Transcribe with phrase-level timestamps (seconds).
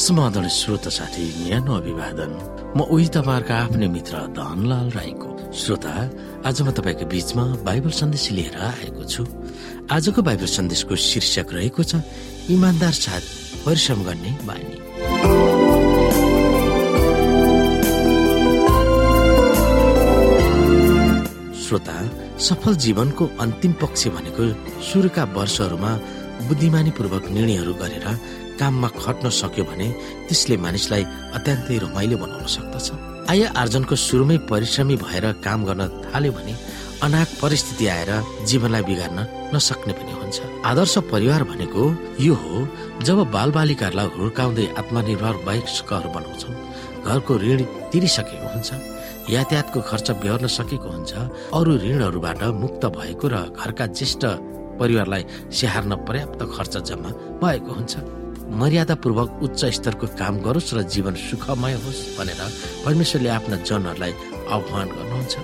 [0.00, 2.32] समाधान श्रोता साथी न्यानो अभिवादन
[2.72, 5.92] म उही तपाईँहरूको आफ्नै मित्र धनलाल राईको। श्रोता
[6.48, 9.22] आज म तपाईँको बीचमा बाइबल सन्देश लिएर आएको छु।
[9.92, 12.00] आजको बाइबल सन्देशको शीर्षक रहेको छ
[12.48, 13.24] इमान्दार साथ
[13.64, 14.76] परिश्रम गर्ने बानी
[21.60, 21.96] श्रोता
[22.48, 24.44] सफल जीवनको अन्तिम पक्ष भनेको
[24.80, 25.92] सुरुका वर्षहरूमा
[26.48, 28.06] बुद्धिमानीपूर्वक निर्णयहरू गरेर
[28.60, 29.88] काममा खट्न सक्यो भने
[30.28, 31.02] त्यसले मानिसलाई
[31.36, 32.88] अत्यन्तै रमाइलो बनाउन सक्दछ।
[33.30, 36.54] आय आर्जनको सुरुमै परिश्रमी भएर काम गर्न थाल्यो भने
[37.06, 38.10] अनाक परिस्थिति आएर
[38.48, 39.18] जीवनलाई बिगार्न
[39.54, 40.38] नसक्ने पनि हुन्छ।
[40.70, 41.82] आदर्श परिवार भनेको
[42.20, 42.54] यो हो
[43.06, 46.60] जब बालबालिकाहरूलाई हुर्काउँदै आत्मनिर्भर वयस्कहरू बनाउँछन्
[47.08, 47.60] घरको ऋण
[47.92, 48.70] तिरिसकेको हुन्छ
[49.30, 51.12] यातायातको खर्च बेहोर्न सकेको हुन्छ
[51.56, 54.22] अरू ऋणहरूबाट मुक्त भएको र घरका ज्येष्ठ
[54.80, 57.10] परिवारलाई स्याहार्न पर्याप्त खर्च जम्मा
[57.42, 57.94] भएको हुन्छ।
[58.50, 62.40] मर्यादापूर्वक उच्च स्तरको काम गरोस् र जीवन सुखमय होस् भनेर
[62.84, 64.12] परमेश्वरले आफ्ना जनहरूलाई
[64.50, 65.34] आह्वान गर्नुहुन्छ।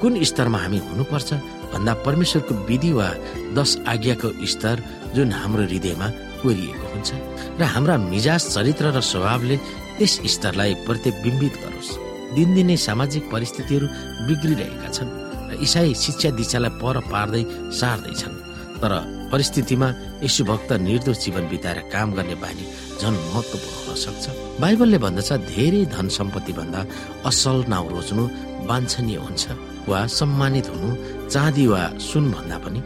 [0.00, 1.30] कुन स्तरमा हामी हुनुपर्छ?
[1.72, 3.08] भन्दा परमेश्वरको विधि वा
[3.56, 4.76] दश आज्ञाको स्तर
[5.14, 6.08] जुन हाम्रो हृदयमा
[6.42, 7.10] कोरिएको हुन्छ
[7.58, 9.56] र हाम्रा मिजाज चरित्र र स्वभावले
[9.98, 11.90] त्यस स्तरलाई प्रतिबिम्बित गरोस्।
[12.34, 13.86] दिनदिनै सामाजिक परिस्थितिहरू
[14.26, 15.10] बिग्रिरहेका छन्
[15.48, 17.42] र इसाई शिक्षा दिशालाई पर पार्दै
[17.78, 18.34] सार्दैछन्।
[18.82, 18.92] तर
[19.32, 19.88] परिस्थितिमा
[20.22, 22.64] यसु भक्त निर्दोष जीवन बिताएर काम गर्ने बानी
[23.00, 24.24] झन महत्वपूर्ण हुन सक्छ।
[24.60, 26.80] बाइबलले भन्दछ धेरै धन सम्पत्ति भन्दा
[27.28, 28.24] असल नाउँ रोज्नु
[28.68, 29.44] वाञ्छनीय हुन्छ
[29.88, 30.88] वा सम्मानित हुनु
[31.28, 32.80] चाँदी वा सुन भन्दा पनि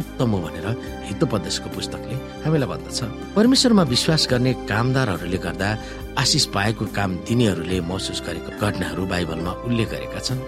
[0.00, 0.66] उत्तम हो भनेर
[1.08, 3.00] हितोपदेशको पुस्तकले हामीलाई भन्दछ।
[3.36, 5.68] परमेश्वरमा विश्वास गर्ने कामदारहरूले गर्दा
[6.22, 10.40] आशिष पाएको काम दिनेहरूले महसुस गरेको घटनाहरू बाइबलमा उल्लेख गरेका छन्।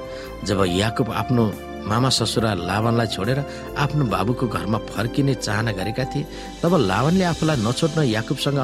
[0.49, 1.45] जब याकुब आफ्नो
[1.89, 3.39] मामा ससुरा लावनलाई छोडेर
[3.79, 6.27] आफ्नो बाबुको घरमा फर्किने चाहना गरेका थिए
[6.63, 8.61] तब लावनले आफूलाई नछोड्न याकुबसँग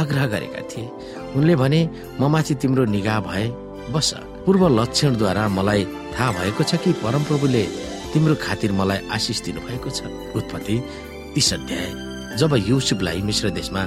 [0.00, 0.90] आग्रह गरेका थिए।
[1.36, 1.80] उनले भने
[2.20, 3.46] म माथि तिम्रो निगाह भए
[3.94, 4.10] बस।
[4.44, 5.84] पूर्व लक्षणद्वारा मलाई
[6.14, 7.64] थाहा भएको छ कि परमप्रभुले
[8.12, 10.02] तिम्रो खातिर मलाई आशिष दिनु भएको छ।
[10.38, 10.76] उत्पत्ति
[11.34, 11.88] तीस अध्याय।
[12.38, 13.82] जब युसुफलाई मिश्र देशमा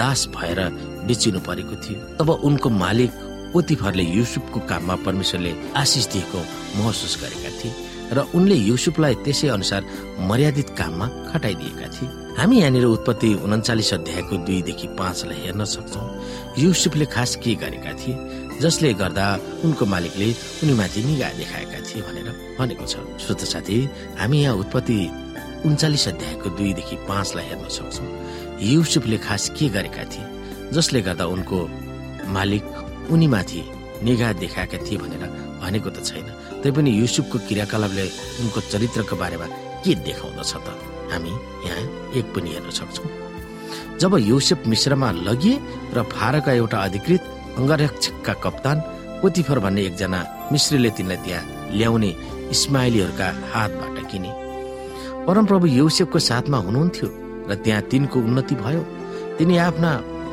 [0.00, 0.58] दास भएर
[1.06, 3.12] बेचिनु परेको थियो तब उनको मालिक
[3.52, 6.40] पोतिफरले युसुफको काममा परमेश्वरले आशिष दिएको
[6.76, 7.72] महसुस गरेका थिए।
[8.12, 9.82] र उनले युसुफलाई त्यसै अनुसार
[10.28, 12.08] मर्यादित काममा खटाइदिएका थिए।
[12.38, 16.02] हामी यहाँनिर उत्पत्ति उन्चालिस अध्यायको दुईदेखि पाँचलाई हेर्न सक्छौ।
[16.62, 19.26] युसुफले खास के गरेका थिए जसले गर्दा
[19.64, 20.28] उनको मालिकले
[20.62, 22.28] उनीमाथि निगाह देखाएका थिए भनेर
[22.58, 23.78] भनेको छ। श्रोत साथी
[24.20, 24.98] हामी यहाँ उत्पत्ति
[25.66, 28.04] उन्चालिस अध्यायको दुईदेखि पाँचलाई हेर्न सक्छौ।
[28.62, 31.58] युसुफले खास के गरेका थिए जसले गर्दा उनको
[32.32, 32.64] मालिक
[33.12, 33.62] उनीमाथि
[34.04, 35.24] निगाह देखाएका थिए भनेर
[35.62, 36.26] भनेको त छैन।
[36.62, 38.06] तैपनि युसुफको क्रियाकलापले
[38.42, 39.46] उनको चरित्रको बारेमा
[39.82, 40.68] के देखाउँदछ त?
[41.12, 41.32] हामी
[41.66, 41.84] यहाँ
[42.18, 43.10] एक पनि हेर्न सक्छौँ।
[44.00, 45.54] जब युसुफ मिश्रमा लगिए
[45.94, 47.22] र फारका एउटा अधिकृत
[47.58, 48.78] अङ्गरक्षकका कप्तान
[49.22, 50.20] पोतिफर भन्ने एकजना
[50.52, 51.42] मिश्रीले तिनलाई त्यहाँ
[51.78, 52.10] ल्याउने
[52.54, 54.30] इस्माइलीहरूका हातबाट किने।
[55.26, 57.08] परमप्रभु युसेफको साथमा हुनुहुन्थ्यो
[57.50, 58.82] र त्यहाँ तिनको उन्नति भयो।
[59.38, 59.90] तिनी आफ्ना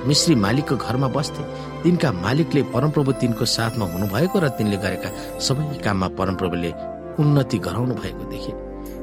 [0.07, 1.43] मिश्री मालिकको घरमा बस्थे।
[1.83, 6.71] तिनका मालिकले परमप्रभु तिनको साथमा हुनुभएको र तिनले गरेका सबै काममा परमप्रभुले
[7.19, 8.51] उन्नति गराउनु भएको देखे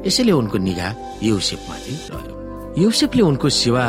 [0.07, 0.91] यसैले उनको निगाह
[1.27, 2.35] युसेफमाथि रह्यो।
[2.79, 3.85] युसेफले उनको सेवा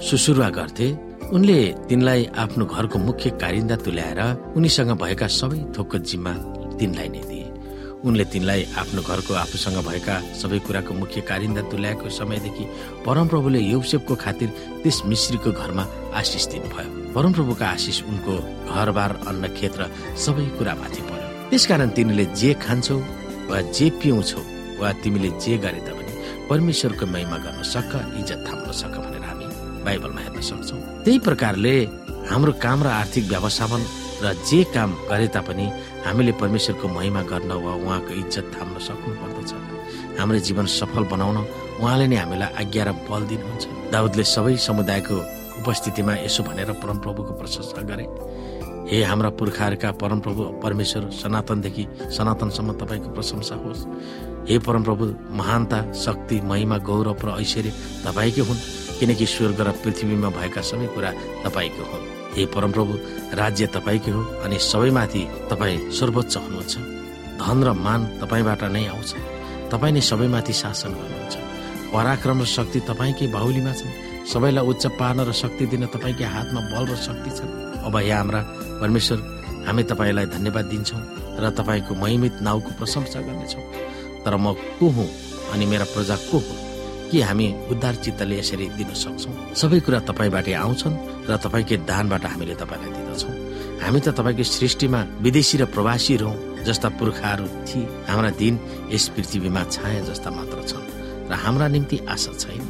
[0.00, 0.88] सुसुरुवा गर्थे।
[1.32, 1.58] उनले
[1.88, 4.20] तिनलाई आफ्नो घरको मुख्य कारिन्दा तुल्याएर
[4.56, 6.32] उनीसँग भएका सबै थोकको जिम्मा
[6.78, 7.41] तिनलाई नै दिए।
[8.04, 12.64] उनले तिनलाई आफ्नो घरको आफूसँग भएका सबै कुराको मुख्य कारिन्दा तुल्याएको समयदेखि
[13.06, 14.48] परमप्रभुले यौसेफको खातिर
[14.82, 15.84] त्यस मिश्रीको घरमा
[16.18, 18.34] आशिष दिनुभयो। परमप्रभुका आशिष उनको
[18.74, 19.82] घरबार अन्न खेत र
[20.18, 22.98] सबै कुरामाथि पर्यो त्यसकारण तिमीले जे खान्छौ
[23.50, 24.42] वा जे पिउँछौ
[24.82, 26.12] वा तिमीले जे गरे तापनि
[26.50, 29.46] परमेश्वरको महिमा गर्न सक इज्जत थाम्न सक भनेर हामी
[29.86, 31.74] बाइबलमा हेर्न सक्छौ। त्यही प्रकारले
[32.30, 33.80] हाम्रो काम र आर्थिक व्यवस्थापन
[34.22, 35.66] र जे काम गरे तापनि
[36.06, 39.52] हामीले परमेश्वरको महिमा गर्न वा उहाँको इज्जत थाम्न सक्नु पर्दछ
[40.18, 41.36] हाम्रो जीवन सफल बनाउन
[41.82, 45.16] उहाँले नै हामीलाई आज्ञा र बल दिनुहुन्छ। दाउदले सबै समुदायको
[45.60, 48.06] उपस्थितिमा यसो भनेर परमप्रभुको प्रशंसा गरे।
[48.90, 51.84] हे हाम्रा पुर्खाहरूका परमप्रभु परमेश्वर सनातनदेखि
[52.16, 53.86] सनातनसम्म तपाईँको प्रशंसा होस्।
[54.48, 57.70] हे परमप्रभु महानता शक्ति महिमा गौरव र ऐश्वर्य
[58.04, 58.64] तपाईँकै हुन्
[59.00, 61.10] किनकि स्वर्ग र पृथ्वीमा भएका सबै कुरा
[61.44, 62.92] तपाईँको हुन्। हे परमप्रभु
[63.36, 66.74] राज्य तपाईँकै हो अनि सबैमाथि तपाईँ सर्वोच्च हुनुहुन्छ।
[67.40, 69.10] धन र मान तपाईँबाट नै आउँछ।
[69.72, 71.36] तपाईँ नै सबैमाथि शासन गर्नुहुन्छ।
[71.92, 76.84] पराक्रम र शक्ति तपाईँकै बाहुलीमा छन् सबैलाई उच्च पार्न र शक्ति दिन तपाईँकै हातमा बल
[76.88, 77.52] र शक्ति छन्
[77.84, 78.40] अब यहाँ हाम्रा
[78.80, 79.18] परमेश्वर
[79.66, 81.02] हामी तपाईँलाई धन्यवाद दिन्छौँ
[81.36, 83.64] र तपाईँको महिमित नाउँको प्रशंसा गर्नेछौँ।
[84.24, 85.08] तर म को हुँ
[85.52, 86.71] अनि मेरा प्रजा को हुन्?
[87.12, 89.32] के हामी उद्धार चित्तले यसरी दिन सक्छौँ?
[89.52, 93.32] सबै कुरा तपाईँबाटै आउँछन् र तपाईँकै दानबाट हामीले तपाईँलाई दिँदछौँ।
[93.84, 98.54] हामी त तपाईँकै सृष्टिमा विदेशी र प्रवासीहरू हौ जस्ता पुर्खाहरू थिए। हाम्रा दिन
[98.88, 100.86] यस पृथ्वीमा छाया जस्ता मात्र छन्
[101.28, 102.64] र हाम्रा निम्ति आशा छैन।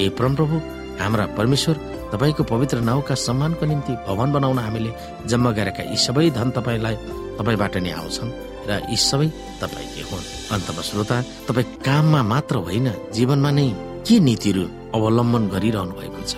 [0.00, 0.56] ए परमप्रभु
[1.02, 1.76] हाम्रा परमेश्वर
[2.12, 4.92] तपाईँको पवित्र नाउँका सम्मानको निम्ति भवन बनाउन हामीले
[5.28, 6.96] जम्मा गरेका यी सबै धन तपाईँलाई
[7.36, 9.28] तपाईँबाट नै आउँछन्। र यी सबै
[9.60, 10.24] तपाईँकै हुन्।
[10.54, 11.16] अन्तमा श्रोता
[11.48, 13.68] तपाईँ काममा मात्र होइन जीवनमा नै
[14.06, 14.64] के नीतिहरू
[14.96, 16.34] अवलम्बन गरिरहनु भएको छ?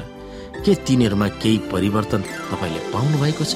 [0.65, 3.55] के तिनीहरूमा केही परिवर्तन तपाईँले पाउनु भएको छ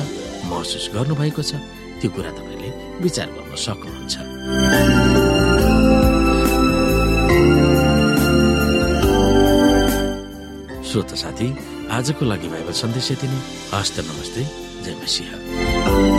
[0.50, 1.53] महसुस गर्नुभएको छ?
[2.00, 2.69] त्यो कुरा तपाईँले
[3.03, 4.15] विचार गर्न सक्नुहुन्छ।
[10.88, 11.49] श्रोता साथी
[11.93, 13.38] आजको लागि बाइबल सन्देश यति नै।
[13.73, 14.43] हस्त नमस्ते।
[14.85, 16.18] जय मसिंह।